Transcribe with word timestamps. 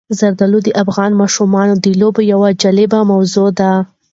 زردالو 0.19 0.59
د 0.63 0.69
افغان 0.83 1.11
ماشومانو 1.21 1.73
د 1.83 1.87
لوبو 1.99 2.21
یوه 2.33 2.49
جالبه 2.61 2.99
موضوع 3.11 3.47
ده. 3.59 3.71